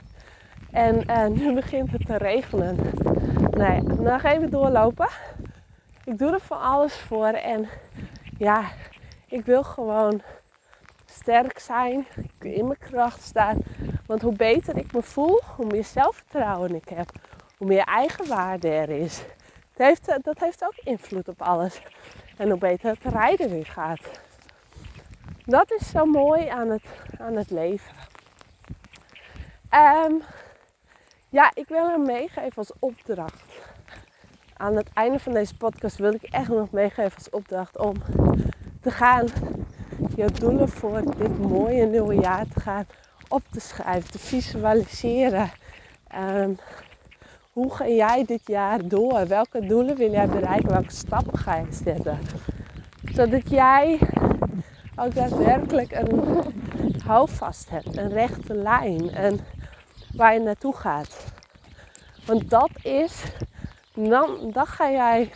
En 0.71 1.03
uh, 1.09 1.27
nu 1.27 1.53
begint 1.61 1.91
het 1.91 2.05
te 2.05 2.17
regenen. 2.17 2.77
Nee, 3.51 3.81
nog 3.81 4.23
even 4.23 4.49
doorlopen. 4.49 5.07
Ik 6.03 6.17
doe 6.17 6.31
er 6.31 6.39
van 6.39 6.61
alles 6.61 6.97
voor. 6.97 7.27
En 7.27 7.67
ja, 8.37 8.63
ik 9.27 9.45
wil 9.45 9.63
gewoon 9.63 10.21
sterk 11.05 11.59
zijn, 11.59 12.07
in 12.39 12.65
mijn 12.65 12.79
kracht 12.79 13.21
staan. 13.21 13.57
Want 14.05 14.21
hoe 14.21 14.35
beter 14.35 14.77
ik 14.77 14.93
me 14.93 15.01
voel, 15.01 15.41
hoe 15.55 15.65
meer 15.65 15.83
zelfvertrouwen 15.83 16.75
ik 16.75 16.89
heb, 16.89 17.11
hoe 17.61 17.69
meer 17.69 17.83
eigenwaarde 17.83 18.69
er 18.69 18.89
is. 18.89 19.23
Dat 19.73 19.87
heeft, 19.87 20.07
eh, 20.07 20.15
dat 20.21 20.39
heeft 20.39 20.63
ook 20.63 20.77
invloed 20.83 21.27
op 21.27 21.41
alles. 21.41 21.81
En 22.37 22.49
hoe 22.49 22.57
beter 22.57 22.89
het 22.89 23.13
rijden 23.13 23.49
weer 23.49 23.65
gaat. 23.65 24.21
Dat 25.45 25.71
is 25.71 25.89
zo 25.89 26.05
mooi 26.05 26.47
aan 26.47 26.69
het, 26.69 26.83
aan 27.19 27.35
het 27.35 27.49
leven. 27.51 27.95
Ehm, 29.69 30.13
ja, 31.29 31.51
ik 31.53 31.67
wil 31.67 31.89
hem 31.89 32.01
meegeven 32.01 32.55
als 32.55 32.71
opdracht. 32.79 33.43
Aan 34.57 34.75
het 34.75 34.89
einde 34.93 35.19
van 35.19 35.33
deze 35.33 35.57
podcast 35.57 35.97
wil 35.97 36.13
ik 36.13 36.23
echt 36.23 36.49
nog 36.49 36.71
meegeven 36.71 37.15
als 37.17 37.29
opdracht 37.29 37.77
om 37.77 37.93
te 38.81 38.91
gaan 38.91 39.27
je 40.15 40.31
doelen 40.31 40.69
voor 40.69 41.01
dit 41.17 41.39
mooie 41.39 41.85
nieuwe 41.85 42.15
jaar 42.15 42.47
te 42.47 42.59
gaan 42.59 42.87
op 43.27 43.43
te 43.51 43.59
schrijven, 43.59 44.11
te 44.11 44.19
visualiseren. 44.19 45.51
Um, 46.15 46.57
hoe 47.51 47.75
ga 47.75 47.87
jij 47.87 48.25
dit 48.25 48.41
jaar 48.45 48.87
door? 48.87 49.27
Welke 49.27 49.65
doelen 49.65 49.95
wil 49.95 50.11
jij 50.11 50.27
bereiken? 50.27 50.69
Welke 50.69 50.91
stappen 50.91 51.37
ga 51.37 51.55
je 51.55 51.71
zetten? 51.83 52.19
Zodat 53.13 53.49
jij 53.49 53.99
ook 54.95 55.15
daadwerkelijk 55.15 55.91
een 55.91 56.43
houvast 57.05 57.69
hebt, 57.69 57.97
een 57.97 58.09
rechte 58.09 58.53
lijn 58.53 59.09
en 59.09 59.39
waar 60.15 60.33
je 60.33 60.39
naartoe 60.39 60.75
gaat. 60.75 61.25
Want 62.25 62.49
dat 62.49 62.71
is, 62.81 63.23
dan, 63.93 64.51
dan 64.53 64.65
ga 64.65 64.91
jij 64.91 65.31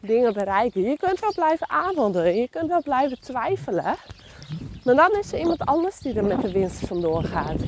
dingen 0.00 0.32
bereiken. 0.32 0.82
Je 0.82 0.96
kunt 0.96 1.20
wel 1.20 1.32
blijven 1.34 1.70
aanwandelen, 1.70 2.36
je 2.36 2.48
kunt 2.48 2.68
wel 2.68 2.82
blijven 2.82 3.20
twijfelen. 3.20 3.96
Maar 4.84 4.94
dan 4.94 5.18
is 5.18 5.32
er 5.32 5.38
iemand 5.38 5.60
anders 5.60 5.98
die 5.98 6.14
er 6.14 6.24
met 6.24 6.42
de 6.42 6.52
winst 6.52 6.86
vandoor 6.86 7.22
gaat. 7.22 7.60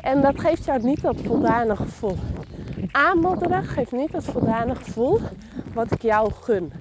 En 0.00 0.20
dat 0.20 0.40
geeft 0.40 0.64
jou 0.64 0.82
niet 0.82 1.02
dat 1.02 1.20
voldane 1.20 1.76
gevoel. 1.76 2.16
Aanmodderen 2.90 3.64
geeft 3.64 3.92
niet 3.92 4.12
dat 4.12 4.24
voldane 4.24 4.74
gevoel 4.74 5.20
wat 5.74 5.92
ik 5.92 6.02
jou 6.02 6.32
gun. 6.32 6.72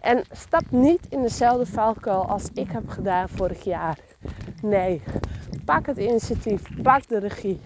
En 0.00 0.24
stap 0.30 0.62
niet 0.68 1.06
in 1.08 1.22
dezelfde 1.22 1.66
valkuil 1.66 2.26
als 2.26 2.48
ik 2.54 2.70
heb 2.70 2.88
gedaan 2.88 3.28
vorig 3.28 3.64
jaar. 3.64 3.98
Nee, 4.62 5.02
pak 5.64 5.86
het 5.86 5.98
initiatief, 5.98 6.62
pak 6.82 7.08
de 7.08 7.18
regie, 7.18 7.60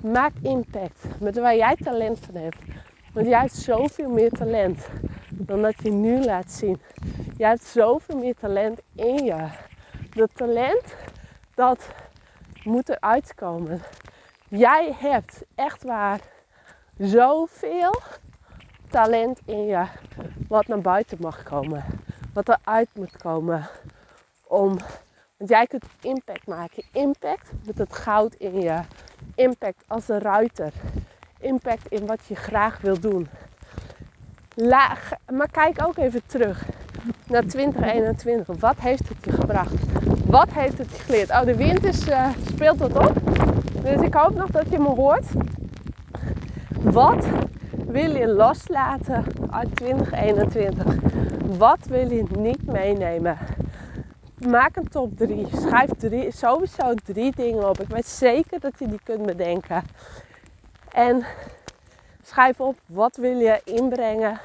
maak 0.00 0.32
impact 0.42 1.04
met 1.20 1.38
waar 1.38 1.56
jij 1.56 1.76
talent 1.76 2.18
van 2.18 2.34
hebt. 2.34 2.58
Want 3.12 3.26
jij 3.26 3.40
hebt 3.40 3.54
zoveel 3.54 4.10
meer 4.10 4.30
talent 4.30 4.88
dan 5.30 5.62
dat 5.62 5.74
je 5.82 5.90
nu 5.90 6.24
laat 6.24 6.52
zien. 6.52 6.80
Jij 7.36 7.48
hebt 7.48 7.64
zoveel 7.64 8.16
meer 8.18 8.34
talent 8.34 8.80
in 8.94 9.24
je. 9.24 9.46
Dat 10.10 10.30
talent, 10.34 10.96
dat 11.54 11.88
moet 12.64 12.88
eruit 12.88 13.34
komen. 13.34 13.80
Jij 14.48 14.96
hebt 14.98 15.42
echt 15.54 15.82
waar 15.82 16.20
zoveel 16.98 18.00
talent 18.90 19.40
in 19.44 19.64
je 19.64 19.86
wat 20.48 20.66
naar 20.66 20.80
buiten 20.80 21.18
mag 21.20 21.42
komen. 21.42 21.84
Wat 22.34 22.48
eruit 22.48 22.88
moet 22.94 23.16
komen. 23.16 23.68
Om, 24.46 24.78
want 25.36 25.50
jij 25.50 25.66
kunt 25.66 25.84
impact 26.00 26.46
maken. 26.46 26.82
Impact 26.92 27.50
met 27.66 27.78
het 27.78 27.96
goud 27.96 28.34
in 28.34 28.60
je. 28.60 28.80
Impact 29.34 29.84
als 29.86 30.08
een 30.08 30.20
ruiter. 30.20 30.72
Impact 31.38 31.86
in 31.88 32.06
wat 32.06 32.26
je 32.26 32.34
graag 32.34 32.80
wil 32.80 33.00
doen. 33.00 33.28
Laag, 34.54 35.10
maar 35.32 35.50
kijk 35.50 35.84
ook 35.86 35.96
even 35.96 36.26
terug 36.26 36.64
naar 37.26 37.44
2021. 37.44 38.46
Wat 38.46 38.78
heeft 38.78 39.08
het 39.08 39.24
je 39.24 39.32
gebracht? 39.32 39.91
Wat 40.32 40.52
heeft 40.52 40.78
het 40.78 40.88
geleerd? 40.90 41.30
Oh, 41.30 41.44
de 41.44 41.56
wind 41.56 41.84
is, 41.84 42.08
uh, 42.08 42.28
speelt 42.46 42.78
wat 42.78 43.08
op. 43.08 43.12
Dus 43.82 44.00
ik 44.00 44.14
hoop 44.14 44.34
nog 44.34 44.50
dat 44.50 44.70
je 44.70 44.78
me 44.78 44.88
hoort. 44.88 45.26
Wat 46.80 47.26
wil 47.86 48.16
je 48.16 48.26
loslaten 48.26 49.24
uit 49.50 49.76
2021? 49.76 50.84
Wat 51.58 51.78
wil 51.88 52.10
je 52.10 52.24
niet 52.38 52.66
meenemen? 52.66 53.38
Maak 54.48 54.76
een 54.76 54.88
top 54.88 55.16
3. 55.16 55.46
Schrijf 55.52 55.90
drie, 55.98 56.30
sowieso 56.30 56.94
drie 57.04 57.32
dingen 57.36 57.68
op. 57.68 57.80
Ik 57.80 57.88
weet 57.88 58.06
zeker 58.06 58.60
dat 58.60 58.78
je 58.78 58.88
die 58.88 59.00
kunt 59.04 59.26
bedenken. 59.26 59.82
En 60.92 61.24
schrijf 62.22 62.60
op 62.60 62.76
wat 62.86 63.16
wil 63.16 63.38
je 63.38 63.60
inbrengen 63.64 64.40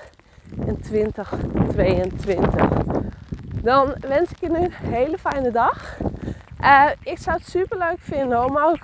in 0.65 0.79
2022. 0.81 2.76
Dan 3.67 3.95
wens 3.99 4.32
ik 4.32 4.39
je 4.39 4.49
nu 4.49 4.56
een 4.56 4.71
hele 4.71 5.17
fijne 5.17 5.51
dag. 5.51 5.97
Uh, 6.62 6.89
ik 7.03 7.17
zou 7.17 7.38
het 7.38 7.49
super 7.49 7.77
leuk 7.77 7.99
vinden 7.99 8.45
om 8.45 8.58
ook 8.58 8.80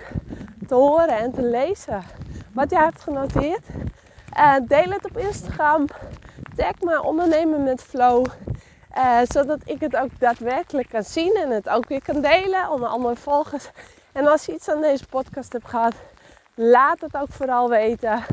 te 0.67 0.75
horen 0.75 1.17
en 1.17 1.31
te 1.31 1.41
lezen 1.41 2.03
wat 2.53 2.69
jij 2.69 2.83
hebt 2.83 3.01
genoteerd. 3.01 3.65
Uh, 4.37 4.55
deel 4.67 4.89
het 4.89 5.05
op 5.05 5.17
Instagram. 5.17 5.85
Tag 6.55 6.79
me 6.79 7.03
ondernemen 7.03 7.63
met 7.63 7.81
flow. 7.81 8.25
Uh, 8.97 9.19
zodat 9.23 9.59
ik 9.63 9.79
het 9.79 9.95
ook 9.95 10.19
daadwerkelijk 10.19 10.89
kan 10.89 11.03
zien 11.03 11.35
en 11.35 11.49
het 11.49 11.69
ook 11.69 11.87
weer 11.87 12.03
kan 12.03 12.21
delen 12.21 12.69
onder 12.71 12.89
andere 12.89 13.15
volgers. 13.15 13.69
En 14.11 14.27
als 14.27 14.45
je 14.45 14.53
iets 14.53 14.69
aan 14.69 14.81
deze 14.81 15.05
podcast 15.07 15.53
hebt 15.53 15.69
gehad, 15.69 15.93
laat 16.55 17.01
het 17.01 17.17
ook 17.17 17.31
vooral 17.31 17.69
weten. 17.69 18.23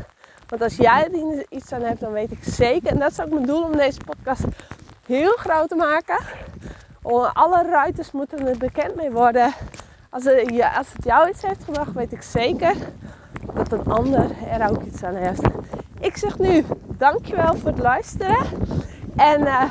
Want 0.47 0.61
als 0.61 0.75
jij 0.75 1.09
er 1.11 1.45
iets 1.49 1.71
aan 1.71 1.81
hebt, 1.81 1.99
dan 1.99 2.11
weet 2.11 2.31
ik 2.31 2.43
zeker. 2.43 2.89
En 2.89 2.99
dat 2.99 3.11
is 3.11 3.21
ook 3.21 3.29
mijn 3.29 3.45
doel 3.45 3.63
om 3.63 3.77
deze 3.77 3.99
podcast 4.05 4.43
heel 5.05 5.31
groot 5.31 5.69
te 5.69 5.75
maken. 5.75 6.17
Alle 7.33 7.63
ruiters 7.69 8.11
moeten 8.11 8.47
er 8.47 8.57
bekend 8.57 8.95
mee 8.95 9.11
worden. 9.11 9.53
Als 10.09 10.23
het, 10.23 10.63
als 10.77 10.93
het 10.93 11.05
jou 11.05 11.29
iets 11.29 11.41
heeft 11.41 11.63
gebracht, 11.63 11.93
weet 11.93 12.11
ik 12.11 12.21
zeker 12.21 12.75
dat 13.53 13.71
een 13.71 13.85
ander 13.85 14.31
er 14.49 14.69
ook 14.69 14.83
iets 14.83 15.03
aan 15.03 15.15
heeft. 15.15 15.41
Ik 15.99 16.17
zeg 16.17 16.39
nu 16.39 16.65
dankjewel 16.97 17.55
voor 17.55 17.69
het 17.69 17.79
luisteren. 17.79 18.37
En 19.15 19.41
uh, 19.41 19.63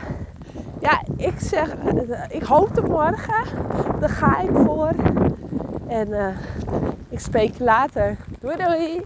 ja, 0.81 1.03
ik 1.17 1.41
zeg, 1.41 1.75
uh, 1.95 2.25
ik 2.29 2.43
hoop 2.43 2.75
tot 2.75 2.89
morgen. 2.89 3.45
Daar 4.01 4.09
ga 4.09 4.41
ik 4.41 4.51
voor. 4.53 4.93
En 5.89 6.09
uh, 6.09 6.27
ik 7.09 7.21
spreek 7.21 7.59
later. 7.59 8.17
Doei 8.41 8.57
doei! 8.57 9.03